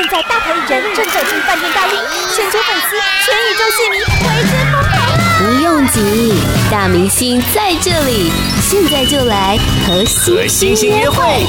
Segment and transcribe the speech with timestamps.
[0.00, 1.98] 现在大牌艺人正走进饭店大厅，
[2.34, 5.36] 全球粉丝、全宇宙戏迷为之疯狂啊！
[5.38, 6.32] 不用急，
[6.70, 8.32] 大明星在这里，
[8.62, 10.02] 现在就来和
[10.48, 11.44] 星星约会。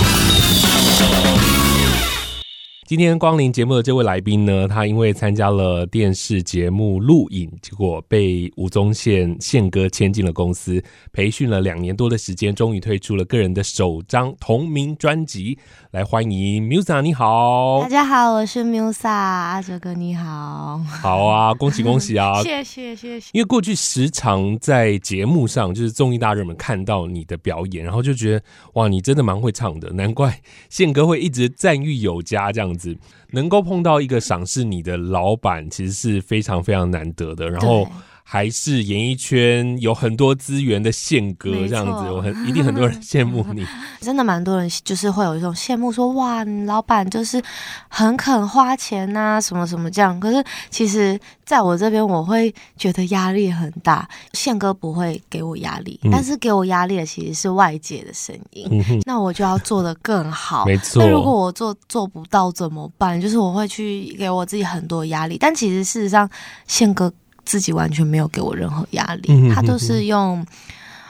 [2.91, 15.57] 今天光临节目的这位来宾呢，他因为参加了电视节目录影，结果被吴宗宪宪哥签进了公司，培训了两年多的时间，终于推出了个人的首张同名专辑。
[15.91, 23.29] 来欢迎 Musa，你好，大家好，我是 Musa，阿哲哥你好，好啊，恭喜恭喜啊， 谢谢谢谢。
[23.31, 32.80] 因为过去时常在节目上，就是综艺大热门看到你的表演，然后就觉得哇，你真的蛮会唱的，难怪宪哥会一直赞誉有加这样子。
[33.31, 37.49] 能够碰到一个赏识你的老板，其实是非常非常难得的。
[37.49, 37.87] 然后。
[38.23, 43.65] 还是演艺圈有很多资源的宪哥这样子，我很一定很多人羡慕你，
[43.99, 47.41] 真的蛮多人就是会有一种羡慕，说哇，你老板就是
[47.89, 50.17] 很肯花钱呐，什么什么这样。
[50.19, 54.07] 可是其实在我这边，我会觉得压力很大。
[54.33, 59.01] 宪哥不会给我压力，但是给我压力的其实是外界的声音。
[59.05, 60.65] 那我就要做的更好。
[60.65, 61.03] 没错。
[61.03, 63.19] 那如果我做做不到怎么办？
[63.19, 65.37] 就是我会去给我自己很多压力。
[65.37, 66.29] 但其实事实上，
[66.65, 67.11] 宪哥。
[67.51, 70.45] 自己完全没有给我任何压力，他都是用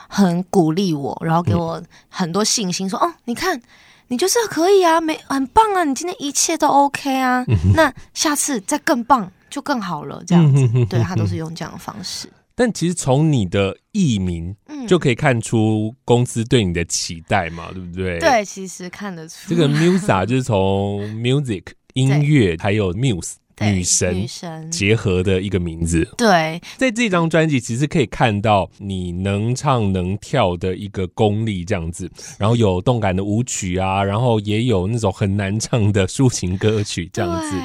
[0.07, 3.61] 很鼓励我，然后给我很多信心，说：“哦，你看，
[4.07, 12.27] 你就是可以啊，没很棒啊，你今天一切都 OK 啊，那下次再更棒就更好了。”这样子，对，他都是用这样的方式。
[12.55, 14.55] 但其实从你的艺名
[14.87, 18.17] 就可以看出公司对你的期待嘛，对不对？
[18.17, 19.47] 对，其实看得出。
[19.47, 23.33] 这个 Musa 就是从 music 音乐还有 muse。
[23.59, 26.07] 女神女神结合的一个名字。
[26.17, 37.55] 对，在这张专辑其实可以看到你能唱能跳的一个功力这样子，然后有动感的舞曲啊，然后也有那种很难唱的抒情歌曲这样子。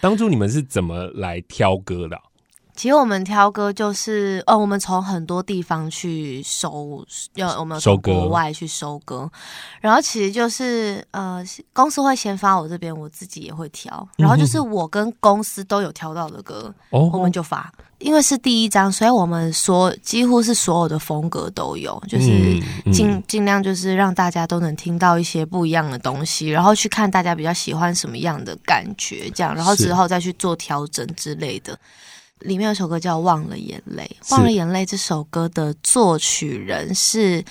[0.00, 2.22] 当初你们是怎么来挑歌的啊？
[2.78, 7.04] 其实我们挑歌就是，哦，我们从很多地方去收，
[7.34, 9.28] 要我们从国外去收歌，
[9.80, 31.76] 然后其实就是，呃，公司会先发我这边，我自己也会挑，然后就是我跟公司都有挑到的歌，嗯、我们就发，因为是第一张，所以我们说几乎是所有的风格都有，就是尽尽量就是让大家都能听到一些不一样的东西，然后去看大家比较喜欢什么样的感觉，这样，然后之后再去做调整之类的。
[32.40, 37.44] 里面有首歌叫《忘了眼泪》，《忘了眼泪》这首歌的作曲人是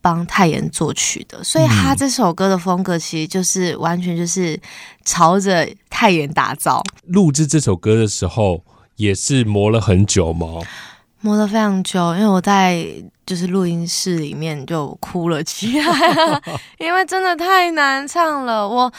[0.00, 4.60] 帮泰妍作曲的，所以他这首歌的风格其实就是完全就是
[5.04, 6.82] 朝着泰妍打造。
[7.06, 8.64] 录制这首歌的时候
[8.96, 10.60] 也是磨了很久吗？
[11.20, 12.84] 磨了非常久，因为我在
[13.24, 16.42] 就是录音室里面就哭了起来，
[16.80, 18.68] 因为真的太难唱了。
[18.68, 18.92] 我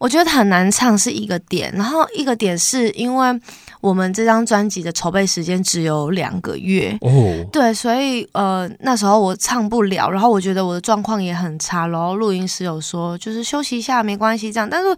[0.00, 3.40] 我觉得很难唱是一个点，然后一个点是因为。
[3.82, 7.50] 我们这张专辑的筹备时间只有两个月哦，oh.
[7.50, 14.94] 对，所以呃那时候我唱不了，然后我觉得我的状况也很差，然后录音师有说就是休息一下没关系这样，但是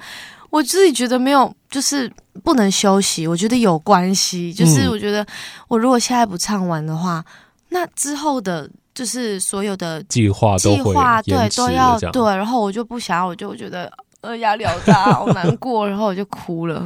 [0.51, 2.12] 我自己觉得没有，就是
[2.43, 5.25] 不能休息，我觉得有关系，就是我觉得
[5.69, 7.33] 我如果现在不唱完的话，嗯、
[7.69, 13.89] 那之后的就是所有的计划计划对都要对，然后我就不想要，我就觉得
[14.22, 16.84] 呃压力好大，好难过，然后我就哭了。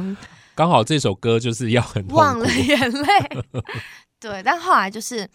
[0.53, 3.07] 刚好这首歌就是要很忘了眼泪，
[4.19, 5.27] 对，但后来就是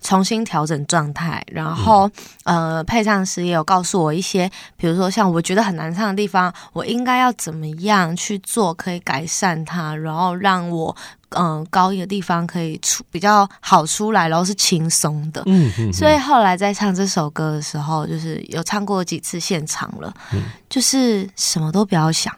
[0.00, 2.10] 重新调整状态，然后、
[2.44, 10.94] 嗯、呃，配唱师也有告诉我一些，比如说像我觉得很难唱的地方，我应该要怎么样去做可以改善它，然后让我
[11.30, 15.42] 嗯、呃、高音的地方可以出比较好出来，然后是轻松的。
[15.46, 15.92] 嗯嗯，嗯。
[15.92, 22.34] 所以后来在唱这首歌的时候，就是有唱过几次现场了，嗯、就是什么都不要想。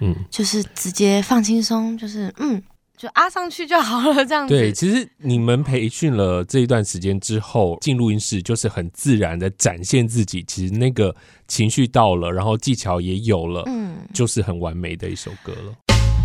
[0.00, 2.60] 嗯，就是直接放轻松，就是嗯，
[3.04, 4.54] 就啊上去就好了， 这样子。
[4.54, 10.42] 对，其实你们培训了这一段时间之后，进录音室就是很自然的展现自己。
[10.48, 11.14] 其实那个
[11.46, 15.74] 情绪到了，然后技巧也有了，嗯，就是很完美的一首歌了。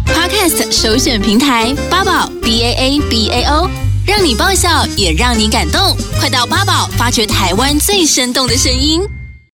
[0.06, 3.70] Podcast 首选平台八宝 B A A B A O，
[4.08, 5.82] 让你爆笑也让你感动，
[6.18, 9.02] 快到八宝发掘台湾最生动的声音。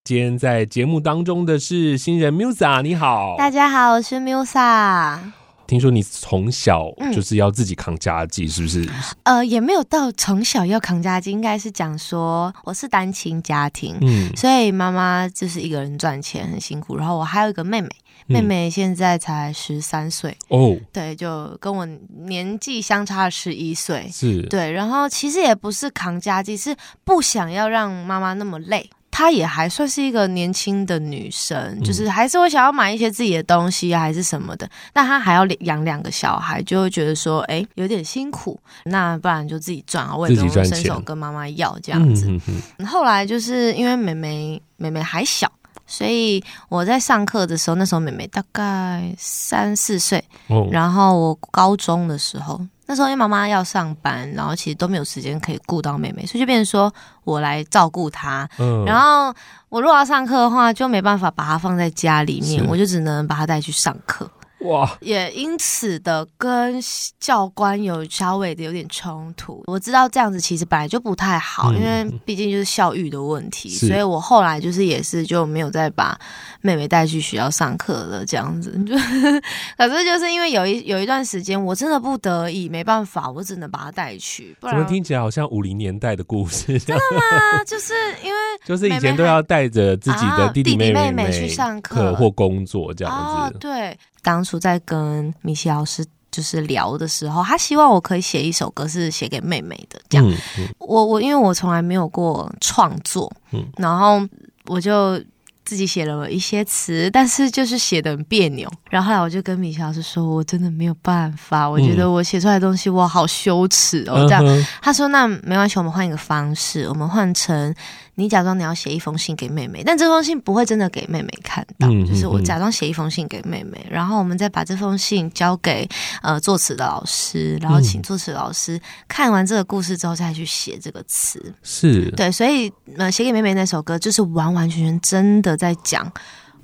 [0.03, 5.17] 今天在节目当中的是新人 Musa，你好，大家好，我是 Musa。
[5.67, 8.87] 听说你从小就是要自己扛家计，是不是？
[9.23, 17.89] 呃，也没有到从小要扛家计，应该是讲说我是单亲家庭，嗯，所以妈妈就是一个人赚钱很辛苦，然后我还有一个妹妹，
[18.27, 20.37] 妹妹现在才十三岁。
[20.49, 21.85] 哦，对，就跟我
[22.25, 24.43] 年纪相差十一岁，是。
[24.43, 28.89] 对，然后其实也不是扛家计，是不想要让妈妈那么累。
[29.17, 34.69] 她也还算是一个年轻的女生，嗯、就是还是会想要买一些自己的东西啊，还是什么的。
[34.91, 38.59] 但她还要养两个小孩，就会觉得说，哎、欸，有点辛苦。
[38.83, 42.25] 那不然就自己赚啊，我也不用伸手跟妈妈要这样子。
[42.27, 45.49] 嗯、哼哼后来就是因为妹妹妹妹还小。
[45.87, 56.93] 所以我在上课的时候，那时候妹妹大概三四岁，哦、然后我高中的时候，那时候因为妈妈要上班，然后其实都没有时间可以顾到妹妹，所以就变成说
[57.23, 58.47] 我来照顾她。
[58.59, 59.33] 嗯、然后
[59.69, 64.29] 我如果要上课的话，就没办法把她放在家里面，我就只能把她带去上课。
[64.65, 64.97] 哇！
[65.01, 66.79] 也因此的跟
[67.19, 69.63] 教官有稍微的有点冲突。
[69.67, 76.17] 我知道这样子其实本来就不太好，嗯、因为毕竟就是校育的问题，所以我后来就是也是就没有再把
[76.61, 78.25] 妹妹带去学校上课了。
[78.25, 78.95] 这样子，就
[79.77, 84.55] 可是就是因为有一有一段时间我真的不得已没办法，我只能把她带去。
[84.59, 86.79] 不然怎么听起来好像五零年代的故事？
[86.79, 87.63] 真的吗？
[87.65, 93.55] 就是因为 就是以前都要带着自己的弟弟妹妹、去上课或工作这样子。
[93.55, 93.97] 哦、对。
[94.25, 100.01] 当初在跟米西老师就是聊的时候，他希望我可以写一首歌，是写给妹妹的。
[100.09, 104.27] 这样，嗯嗯、我我因为我从来没有过创作，嗯、然后
[104.65, 105.17] 我就
[105.63, 108.67] 自己写了一些词，但是就是写的很别扭。
[108.89, 114.25] 然后后来我就跟米西老师说，我真的没有办法，我觉得我写出来的东西我好羞耻哦。
[114.27, 114.43] 这样，
[114.81, 117.73] 他说那没关系，我们换一个方式，我们换成。
[118.15, 125.87] 你假装你要写一封信给妹妹，但这封信不会真的给妹妹看到，嗯、就是我假装写一封信给妹妹，嗯、然后我们再把这封信交给
[126.21, 131.53] 呃作词的老师，然后请作词老师看完这个故事之后再去写这个词。
[131.61, 136.09] 是对，所以呃写给妹妹那首歌就是完完全全真的在讲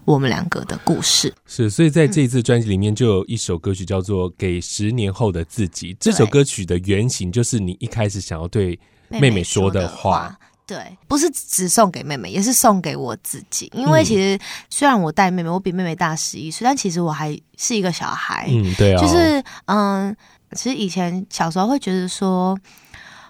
[0.05, 1.33] 我们两个的故事。
[1.45, 10.33] 是，所以在这一次专辑里面就有一首歌曲叫做《给十年后的自己》，这首歌曲的原型就是你一开始想要对妹妹说的话。
[10.67, 13.69] 对，不是只送给妹妹，也是送给我自己。
[13.75, 18.45] 因为其实虽然我带妹妹，我比妹妹大十一岁，但其实我还是一个小孩。
[18.47, 20.15] 嗯，对啊，就是嗯，
[20.53, 22.57] 其实以前小时候会觉得说，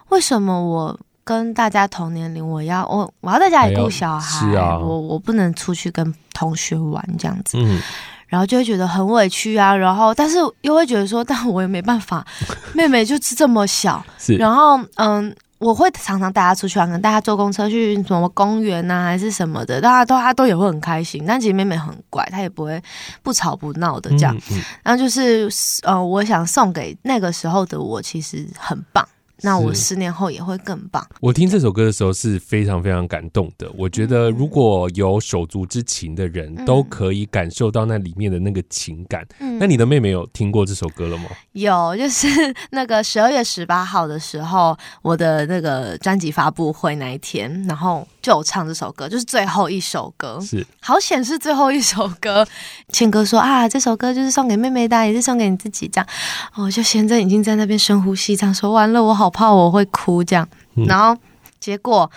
[0.09, 7.57] 为什么我跟大家同年龄，我要我我要在家里顾小孩，是啊，我我不能出去跟同学玩这样子。
[7.57, 7.81] 嗯，
[8.27, 9.75] 然后就会觉得很委屈啊。
[9.75, 12.23] 然后，但是又会觉得说，但我也没办法，
[12.75, 14.05] 妹妹就是这么小。
[14.19, 15.35] 是，然后嗯。
[15.61, 21.23] 我会常常带他出去玩，可能带他坐公车去什么公园呐、啊，还是什么的，大家都他都也会很开心。
[21.25, 22.81] 但其实妹妹很乖，她也不会
[23.21, 24.35] 不吵不闹的这样。
[24.81, 25.47] 然后就是
[25.83, 29.07] 呃，我想送给那个时候的我，其实很棒。
[29.41, 31.05] 那我十年后也会更棒。
[31.19, 33.67] 我听这首歌的时候是非常非常感动的。
[33.75, 39.25] 我觉得如果有手足之情的人，都可以感受到那里面的那个情感。
[39.39, 41.23] 嗯，那你的妹妹有听过这首歌了吗？
[41.53, 42.27] 有，就是
[42.69, 50.39] 那个十二月十八号的时候，我的那个专辑发布会那一天，然后就有唱这首歌，就是最后一首歌。
[50.39, 52.47] 是，好险是最后一首歌。
[52.93, 56.07] 谦哥说啊，这首歌就是送给妹妹的，也是送给你自己这样。
[56.55, 59.30] 我就现在已经在那边深呼吸，这样说完了，我好。
[59.31, 60.47] 怕我会哭这样，
[60.85, 61.19] 然后
[61.59, 62.11] 结果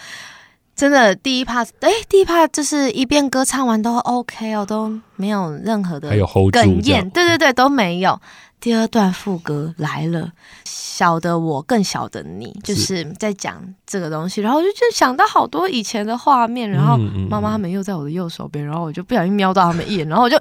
[0.76, 8.20] 真的第一 part，哎，第一 part 就是一遍歌唱完都 OK 哦，都没有任何的哽咽，对对对，都没有。
[8.60, 10.30] 第二段副歌来了，
[10.64, 16.96] 小的我更小的你，就是在讲这个东西，然后就就想到好多以前的画面，然后
[17.28, 20.36] 妈妈他们又在我的右手边，然后我就不小心瞄到他们一眼，然后我就。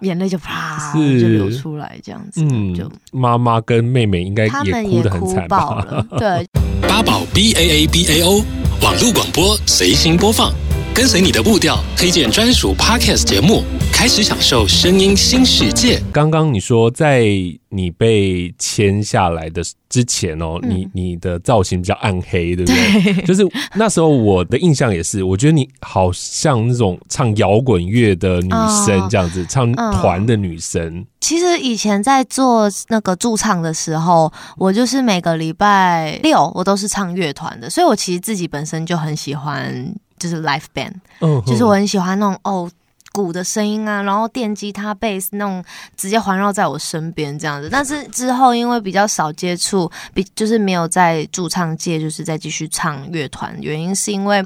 [0.00, 4.50] 眼泪就啪是就流出来，这样子，嗯，就妈妈跟妹妹应该也
[4.84, 5.84] 哭得很惨吧？
[6.18, 6.46] 对，
[6.82, 8.44] 八宝 B A A B A O
[8.82, 10.52] 网络广播随心播放，
[10.96, 13.62] 跟随你的步调，推荐专属 Podcast 节目，
[13.92, 16.02] 开始享受声音新世界。
[16.10, 17.26] 刚刚你说在
[17.68, 23.12] 你被签下来的之前哦，嗯、你你的造型比较暗黑，对不对？
[23.12, 28.50] 对，就是那时候我的印象也是，我觉得你好像那种唱摇滚乐的女
[28.86, 31.06] 生这样子，哦、唱团的女生、嗯。
[31.20, 42.70] 其实以前在做那个驻唱的时候，我就是每个礼拜六我都是唱乐团的，所以我其实自己本身就很喜欢，就是 live band，嗯，就是我很喜欢那种哦。
[43.12, 45.64] 鼓的声音啊，然后电吉他、贝斯那种
[45.96, 47.70] 直接环绕在我身边这样子。
[47.72, 53.56] 但是之后因为比较少接触，比就是没有在驻唱界，就是再继续唱乐团。
[53.62, 54.44] 原因是因为。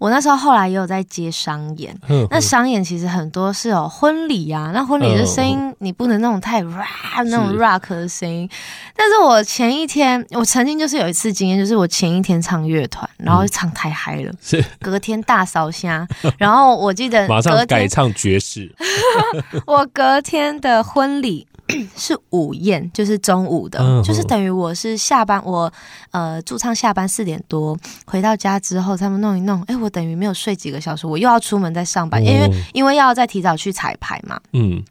[0.00, 8.48] 我那时候后来也有在接商演，呵呵那商演其实很多是有婚礼啊，那婚礼的声音你不能那种太 rock 那种 rock 的声音。
[8.96, 18.74] 但是我前一天，我曾经就是有一次经验，就是我前一天唱乐团，然后唱太嗨了，是隔天大烧香，然后我记得 马上改唱爵士。
[19.66, 21.46] 我隔天的婚礼。
[21.96, 25.72] 是午宴，就是中午的，嗯、就是等于我是下班，我
[26.10, 34.82] 呃驻唱下班四点多回到家之后，他们弄一弄，哎，我等于没有睡几个小时，我又要出门再上班，因为、哦、因为要再提早去彩排嘛，嗯。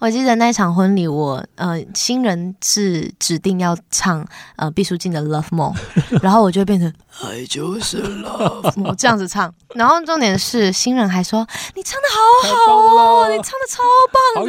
[0.00, 5.72] 我记得那场婚礼，我呃新人是指定要唱呃毕书尽的《Love More》，
[6.20, 9.54] 然后我就会变成爱就是 Love More 这样子唱。
[9.76, 11.46] 然后重点是新人还说
[11.76, 13.52] 你唱的好好哦，你唱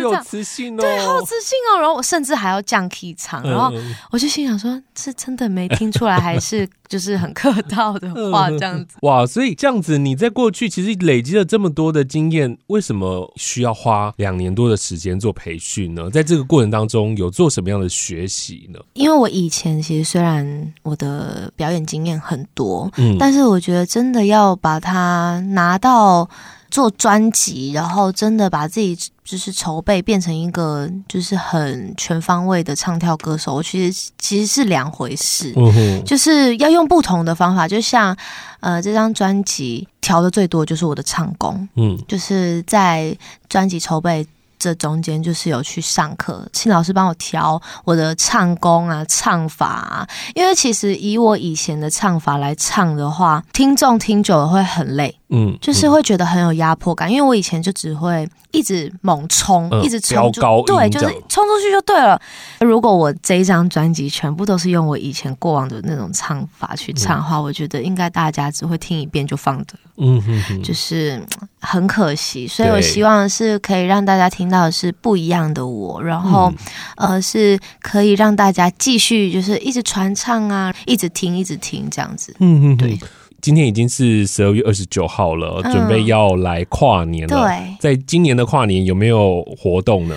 [0.01, 1.79] 有磁性哦，对，好有磁性哦。
[1.79, 3.71] 然后我甚至还要降 key 唱，然后
[4.11, 8.95] 我就心想说，是真的没听出来，还是 就是很客套的话这样子？
[9.03, 16.09] 哇，所以这样子你在过去其实累积了这么多的经验，为什么需要花两年多的时间做培训呢？
[16.09, 18.79] 在这个过程当中有做什么样的学习呢？
[18.93, 26.29] 因为我以前其实虽然我的表演经验很多，嗯，但是我觉得真的要把它拿到
[26.71, 38.15] 做专辑，然后真的把自己就是筹备变成一个就是很全方位的唱跳歌手，我其实其实是两回事，嗯，就是要用不同的方法，就像
[38.61, 43.15] 呃这张专辑调的最多就是我的唱功，嗯，就是在
[43.47, 44.25] 专辑筹备。
[44.63, 50.07] 这中间就是有去上课，请老师帮我调我的唱功啊、唱法啊。
[50.35, 57.11] 因为其实以我以前的唱法来唱的话，听众听久了会很累，嗯，就是会觉得很有压迫感。
[57.11, 62.21] 因为我以前就只会一直猛冲，嗯、一直冲，高对，就是冲出去就对了。
[62.59, 71.21] 如果我这一张专辑全部都是用我以前过往的那种唱法去唱的话，嗯、我觉得应该大家只会听一遍就放的，嗯哼哼，就是。
[71.63, 76.51] 很可惜，所以我希望是可以让大家听到的是不一样的我，然后、
[76.95, 82.35] 嗯、呃是可以让大家继续就是一直传唱啊，一直听一直听这样子。
[82.39, 82.99] 嗯嗯，对。
[83.41, 87.47] 今天已经是十二月二十九号了，准备要来跨年了。
[87.47, 90.15] 对，在今年的跨年有没有活动呢？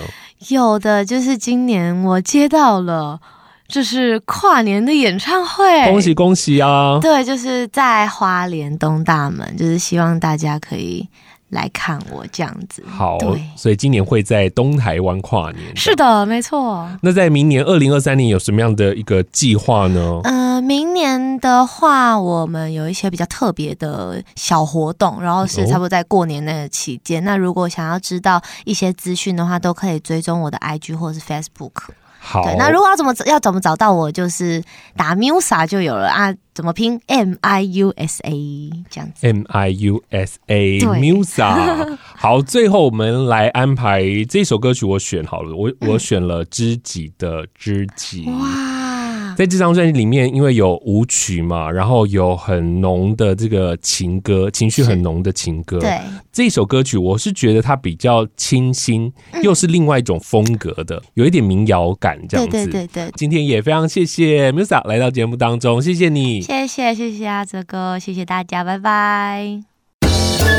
[0.49, 3.19] 有的，就是今年我接到了。
[3.67, 6.99] 就是跨年的演唱会，恭喜恭喜啊！
[7.01, 11.03] 对，就是在花莲东大门，就是希望大家可以
[11.49, 12.83] 来看我这样子。
[12.87, 15.75] 好，对，所以今年会在东台湾跨年。
[15.75, 16.87] 是的，没错。
[17.01, 20.21] 那在明年二零二三年有什么样的一个计划呢？
[20.25, 27.21] 嗯、呃，明年的话，我们有一些比较特别的小活动，然后是差不多在过年那个期间。
[27.21, 31.83] 哦、那如果想要知道一些资讯的话，都可以追踪我的 IG 或是 Facebook。
[32.17, 34.63] 好，对，那如果要怎么要怎么找到我，就是
[34.97, 36.33] 打 Musa 就有了啊？
[36.55, 39.27] 怎么拼？M I U S A 这样子。
[39.27, 41.95] M I U S A Musa。
[42.17, 48.25] 好，最后我们来安排这首歌曲，我选好了，我我选了《知己的知己》。
[48.39, 48.94] 哇。
[49.35, 55.79] 在这张专辑里面，因为有舞曲嘛，然后有很浓的这个情歌，情绪很浓的情歌。
[55.79, 55.99] 对，
[56.31, 59.11] 这首歌曲我是觉得它比较清新，
[59.43, 62.51] 又是另外一种风格的，有一点民谣感这样子。
[62.51, 63.11] 对对对对。
[63.15, 69.61] 今天也非常谢谢 Musa 来到节目当中，谢谢你，谢谢谢谢阿泽哥，谢谢大家，拜拜。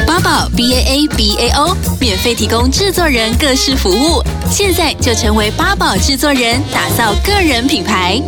[0.06, 8.20] 八宝 B A A B A O 免费提供制作人各式服务，现在就成为八宝制作人，打造个人品牌。